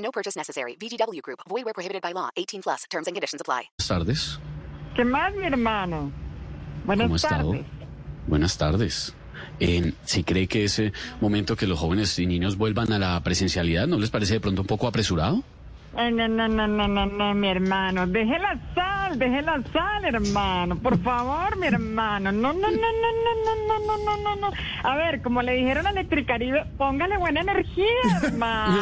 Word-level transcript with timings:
No 0.00 0.10
purchase 0.10 0.36
necessary. 0.36 0.76
VGW 0.80 1.20
Group. 1.22 1.40
Void 1.48 1.64
where 1.64 1.74
prohibited 1.74 2.02
by 2.02 2.12
law. 2.12 2.30
18 2.36 2.62
plus. 2.62 2.84
Terms 2.90 3.06
and 3.06 3.14
conditions 3.14 3.40
apply. 3.40 3.68
Buenas 3.78 3.88
tardes. 3.88 4.38
¿Qué 4.96 5.04
más, 5.04 5.32
mi 5.34 5.44
hermano? 5.46 6.10
Buenas 6.84 7.04
¿Cómo 7.04 7.14
ha 7.14 7.16
estado? 7.16 7.50
tardes. 7.52 7.66
Buenas 8.26 8.58
tardes. 8.58 9.14
Eh, 9.58 9.92
¿Sí 10.04 10.24
cree 10.24 10.46
que 10.48 10.64
ese 10.64 10.92
momento 11.20 11.56
que 11.56 11.66
los 11.66 11.78
jóvenes 11.78 12.18
y 12.18 12.26
niños 12.26 12.56
vuelvan 12.56 12.92
a 12.92 12.98
la 12.98 13.20
presencialidad 13.22 13.86
no 13.86 13.98
les 13.98 14.10
parece 14.10 14.34
de 14.34 14.40
pronto 14.40 14.62
un 14.62 14.66
poco 14.66 14.86
apresurado? 14.86 15.42
Ay, 15.96 16.12
no, 16.12 16.28
no, 16.28 16.46
no, 16.48 16.66
no, 16.66 16.86
no, 16.88 17.06
no, 17.06 17.34
mi 17.34 17.48
hermano. 17.48 18.06
Deje 18.06 18.38
la 18.38 18.58
sal, 19.10 19.18
deje 19.18 19.42
la 19.42 19.60
sal, 19.72 20.04
hermano. 20.04 20.76
Por 20.76 20.98
favor, 21.02 21.56
mi 21.58 21.66
hermano. 21.66 22.32
No, 22.32 22.52
no, 22.52 22.60
no, 22.60 22.70
no, 22.70 22.70
no, 22.70 23.32
no, 23.34 23.54
no, 23.66 23.78
no, 23.86 24.04
no, 24.04 24.16
no, 24.16 24.36
no. 24.36 24.50
A 24.82 24.96
ver, 24.96 25.22
como 25.22 25.42
le 25.42 25.52
dijeron 25.54 25.86
a 25.86 25.90
Electricaribe, 25.90 26.64
póngale 26.76 27.16
buena 27.18 27.40
energía, 27.40 27.86
hermano. 28.22 28.78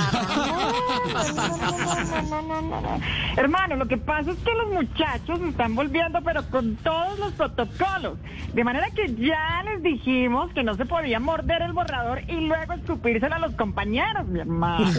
No, 1.35 1.43
no, 1.43 1.83
no, 2.23 2.43
no, 2.43 2.43
no, 2.43 2.63
no, 2.63 2.81
no. 2.81 3.01
Hermano, 3.37 3.77
lo 3.77 3.87
que 3.87 3.97
pasa 3.97 4.31
es 4.31 4.37
que 4.39 4.53
los 4.53 4.73
muchachos 4.73 5.41
están 5.41 5.75
volviendo, 5.75 6.20
pero 6.23 6.48
con 6.51 6.77
todos 6.77 7.19
los 7.19 7.33
protocolos. 7.33 8.19
De 8.53 8.65
manera 8.65 8.91
que 8.91 9.15
ya 9.15 9.63
les 9.65 9.83
dijimos 9.83 10.53
que 10.53 10.63
no 10.63 10.75
se 10.75 10.87
podía 10.87 11.20
morder 11.20 11.63
el 11.63 11.73
borrador 11.73 12.23
y 12.29 12.35
luego 12.35 12.73
escupírselo 12.75 13.35
a 13.35 13.39
los 13.39 13.55
compañeros, 13.55 14.27
mi 14.27 14.41
hermano. 14.41 14.91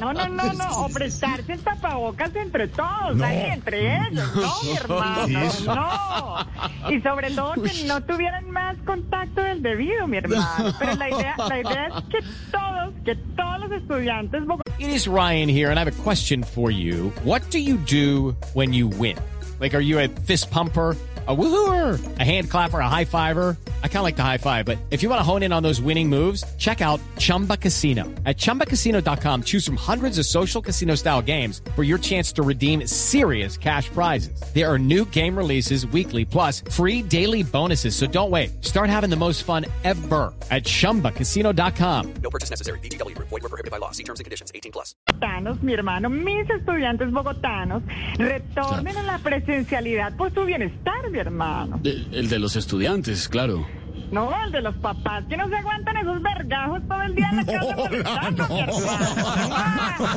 No, 0.00 0.12
no, 0.12 0.28
no, 0.28 0.52
no. 0.52 0.68
O 0.84 0.88
prestarse 0.88 1.52
el 1.52 1.60
tapabocas 1.62 2.34
entre 2.36 2.68
todos, 2.68 3.20
ahí 3.20 3.50
entre 3.52 3.87
ellos. 3.88 4.30
No, 4.34 4.62
mi 4.62 4.76
hermano, 4.76 5.48
no. 5.66 6.90
Y 6.90 7.00
sobre 7.00 7.30
todo 7.30 7.54
que 7.54 7.84
no 7.86 8.02
tuvieran 8.02 8.50
más 8.50 8.76
contacto 8.84 9.42
del 9.42 9.62
debido, 9.62 10.06
mi 10.06 10.18
hermano. 10.18 10.72
Pero 10.78 10.94
la 10.94 11.08
idea, 11.10 11.34
la 11.36 11.58
idea 11.60 11.86
es 11.88 12.04
que 12.10 12.18
todos, 12.50 12.94
que 13.04 13.14
todos 13.36 13.60
los 13.60 13.72
estudiantes 13.72 14.42
It 14.78 14.90
is 14.90 15.08
Ryan 15.08 15.48
here, 15.48 15.70
and 15.70 15.78
I 15.78 15.84
have 15.84 15.88
a 16.00 16.02
question 16.02 16.42
for 16.42 16.70
you. 16.70 17.10
What 17.24 17.50
do 17.50 17.58
you 17.58 17.76
do 17.78 18.36
when 18.54 18.72
you 18.72 18.86
win? 18.88 19.16
Like, 19.60 19.74
are 19.74 19.80
you 19.80 19.98
a 19.98 20.08
fist 20.08 20.50
pumper? 20.50 20.96
A 21.26 21.36
woohooer, 21.36 21.98
a 22.18 22.24
hand 22.24 22.48
clapper, 22.48 22.78
a 22.80 22.88
high 22.88 23.04
fiver. 23.04 23.56
I 23.82 23.88
kind 23.88 23.98
of 23.98 24.04
like 24.04 24.14
the 24.16 24.22
high 24.22 24.38
five, 24.38 24.64
but 24.64 24.78
if 24.92 25.02
you 25.02 25.08
want 25.08 25.18
to 25.18 25.24
hone 25.24 25.42
in 25.42 25.52
on 25.52 25.62
those 25.64 25.80
winning 25.80 26.08
moves, 26.08 26.44
check 26.58 26.80
out 26.80 27.00
Chumba 27.18 27.56
Casino. 27.56 28.04
At 28.24 28.36
chumbacasino.com, 28.36 29.42
choose 29.42 29.66
from 29.66 29.76
hundreds 29.76 30.18
of 30.18 30.26
social 30.26 30.62
casino 30.62 30.94
style 30.94 31.20
games 31.20 31.60
for 31.74 31.82
your 31.82 31.98
chance 31.98 32.30
to 32.32 32.42
redeem 32.44 32.86
serious 32.86 33.56
cash 33.56 33.88
prizes. 33.90 34.40
There 34.54 34.70
are 34.72 34.78
new 34.78 35.04
game 35.06 35.36
releases 35.36 35.84
weekly, 35.88 36.24
plus 36.24 36.62
free 36.70 37.02
daily 37.02 37.42
bonuses. 37.42 37.96
So 37.96 38.06
don't 38.06 38.30
wait. 38.30 38.64
Start 38.64 38.88
having 38.90 39.10
the 39.10 39.16
most 39.16 39.42
fun 39.42 39.66
ever 39.82 40.32
at 40.52 40.62
chumbacasino.com. 40.64 42.14
No 42.22 42.30
purchase 42.30 42.50
necessary. 42.50 42.78
VGW 42.78 43.14
Group. 43.16 43.28
Void 43.28 43.42
were 43.42 43.48
prohibited 43.48 43.72
by 43.72 43.78
law. 43.78 43.90
See 43.90 44.04
terms 44.04 44.20
and 44.20 44.24
conditions. 44.24 44.52
18 44.54 44.70
plus. 44.72 44.94
bogotanos, 45.10 45.60
mi 45.62 45.72
hermano, 45.72 46.08
mis 46.08 46.48
estudiantes 46.48 47.10
bogotanos, 47.10 47.82
retornen 48.18 48.96
a 48.96 49.02
la 49.02 49.18
presencialidad 49.18 50.16
por 50.16 50.32
su 50.32 50.44
bienestar, 50.44 51.10
mi 51.10 51.18
hermano. 51.18 51.78
De- 51.82 52.06
el 52.12 52.28
de 52.28 52.38
los 52.38 52.54
estudiantes, 52.56 53.28
claro. 53.28 53.66
No, 54.10 54.30
el 54.44 54.52
de 54.52 54.62
los 54.62 54.74
papás 54.76 55.24
que 55.28 55.36
no 55.36 55.48
se 55.48 55.56
aguantan 55.56 55.96
esos 55.98 56.22
vergajos 56.22 56.80
todo 56.88 57.02
el 57.02 57.14
día 57.14 57.28
en 57.30 57.36
la 57.36 57.44
casa 57.44 57.76
molestando, 57.76 58.48
mi 58.48 58.60
hermano. 58.60 60.08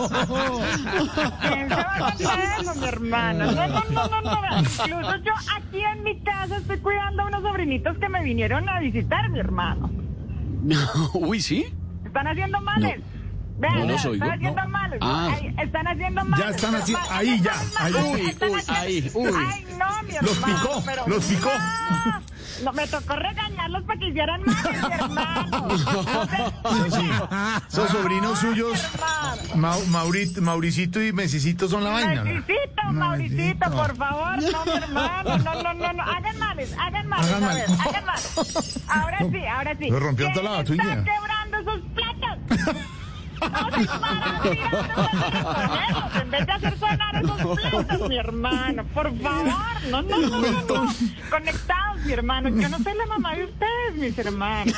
¿Quién 1.42 1.70
se 1.70 1.76
va 1.76 1.82
a 1.82 1.96
aguantar 1.96 2.40
eso, 2.62 2.76
mi 2.76 2.88
hermano? 2.88 3.52
No, 3.52 3.68
no, 3.68 3.84
no, 3.92 4.08
no, 4.08 4.22
no. 4.22 4.60
Incluso 4.60 5.16
yo 5.18 5.34
aquí 5.58 5.82
en 5.84 6.04
mi 6.04 6.20
casa 6.22 6.58
estoy 6.58 6.78
cuidando 6.80 7.24
a 7.24 7.26
unos 7.28 7.42
sobrinitos 7.42 7.98
que 7.98 8.10
me 8.10 8.24
vinieron 8.24 8.68
a 8.70 8.80
visitar, 8.80 9.30
mi 9.30 9.40
hermano. 9.40 9.90
Uy, 11.14 11.42
¿sí? 11.42 11.66
Están 12.06 12.28
haciendo 12.28 12.62
males. 12.62 13.02
Vean, 13.58 13.80
No 13.80 13.86
los 13.86 14.04
vean, 14.04 14.08
oigo. 14.08 14.24
están 14.26 14.32
haciendo 14.40 14.68
males. 14.70 15.00
Ah. 15.02 15.30
Están 15.62 15.88
haciendo 15.88 16.26
males. 16.26 16.46
Ya 16.46 16.52
están 16.52 16.76
haciendo- 16.76 17.06
ahí, 17.12 17.42
ya, 17.42 17.54
ahí. 17.80 17.94
Uy, 17.94 18.38
uy, 18.50 18.62
ahí, 18.70 19.12
uy. 19.14 19.32
Ay, 19.38 19.66
no, 19.78 20.04
mi 20.04 20.14
Los 20.22 20.36
hermano, 20.38 20.56
picó, 20.64 20.84
pero 20.86 21.08
los 21.08 21.26
picó. 21.26 21.50
No, 22.62 22.66
no, 22.66 22.74
me 22.74 22.86
tocó 22.88 23.16
regañarlos 23.16 23.84
para 23.84 24.00
que 24.00 24.08
hicieran 24.10 24.42
mi 24.44 24.54
hermano. 24.94 25.68
Esos 27.68 27.90
sobrinos 27.90 28.38
suyos, 28.40 28.80
hermano. 28.94 29.42
Mau- 29.56 29.84
Maurit- 29.88 30.38
Mauricito 30.40 31.02
y 31.02 31.12
Mesicito 31.14 31.68
son 31.68 31.84
la 31.84 31.90
vaina. 31.92 32.16
¿no? 32.16 32.24
Mauricito, 32.26 32.84
No, 32.86 32.94
Mauricito, 32.94 33.70
Mauricito. 33.70 33.72
por 33.72 33.96
favor, 33.98 34.38
no, 34.52 34.66
mi 34.66 34.72
hermano, 34.72 35.38
no, 35.40 35.64
no, 35.64 35.74
no, 35.74 35.94
no, 35.94 36.04
hagan 36.04 36.38
males, 36.40 36.76
hagan 36.80 37.08
males, 37.08 37.28
Hagan 37.32 37.44
a 37.44 37.48
males. 37.48 37.70
ver, 37.70 37.80
hagan 37.88 38.06
males. 38.06 38.80
Ahora 38.88 39.18
sí, 39.32 39.46
ahora 39.48 39.76
sí. 39.80 39.90
Lo 39.90 40.00
rompió 40.00 40.26
¿Quién 40.28 40.38
toda 40.46 40.58
la 40.58 40.64
tuya. 40.64 41.04
quebrando 41.04 41.58
esos 41.58 41.82
platos? 41.96 42.38
No 43.42 43.48
no, 43.72 43.78
en 46.22 46.30
vez 46.32 46.46
de 46.46 46.52
hacer 46.54 46.78
sonar 46.78 47.16
esos 47.16 47.42
platos, 47.60 48.08
mi 48.10 48.18
hermano, 48.18 48.84
por 48.94 49.12
favor, 49.20 49.52
no, 49.90 50.02
no, 50.04 50.18
no, 50.20 50.30
no, 50.30 50.42
no. 50.86 50.94
Mi 52.06 52.12
hermano, 52.14 52.50
yo 52.50 52.70
no 52.70 52.78
soy 52.80 52.94
la 52.96 53.06
mamá 53.06 53.36
de 53.36 53.44
ustedes, 53.46 53.96
mis 53.96 54.18
hermanos. 54.18 54.76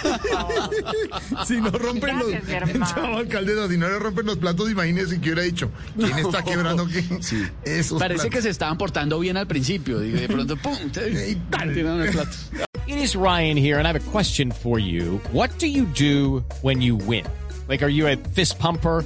Si 1.45 1.59
no 1.61 1.69
rompen 1.71 2.19
Gracias, 2.19 2.77
los. 2.77 2.89
Chavo 2.93 3.17
alcaldesa, 3.17 3.67
si 3.69 3.77
no 3.77 3.87
le 3.89 3.99
rompen 3.99 4.25
los 4.25 4.37
platos, 4.37 4.69
imagínese 4.71 5.15
que 5.19 5.31
hubiera 5.31 5.43
dicho. 5.43 5.69
¿Quién 5.97 6.17
está 6.19 6.43
quebrando 6.43 6.87
qué? 6.87 7.03
Sí. 7.21 7.43
Esos 7.63 7.99
Parece 7.99 8.23
que 8.23 8.29
platos. 8.29 8.43
se 8.43 8.49
estaban 8.49 8.77
portando 8.77 9.19
bien 9.19 9.37
al 9.37 9.47
principio 9.47 10.03
y 10.03 10.11
de 10.11 10.27
pronto, 10.27 10.55
¡pum! 10.57 10.73
Y 11.29 11.35
tal. 11.49 11.73
Tiraron 11.73 12.01
el 12.01 12.11
plato. 12.11 12.31
It 12.87 12.97
is 12.97 13.15
Ryan 13.15 13.55
here, 13.57 13.77
and 13.79 13.87
I 13.87 13.91
have 13.91 13.95
a 13.95 14.11
question 14.11 14.51
for 14.51 14.77
you. 14.77 15.21
What 15.31 15.51
do 15.59 15.67
you 15.67 15.85
do 15.97 16.43
when 16.61 16.81
you 16.81 16.95
win? 16.97 17.25
Like, 17.69 17.81
are 17.81 17.89
you 17.89 18.07
a 18.07 18.17
fist 18.35 18.59
pumper? 18.59 19.05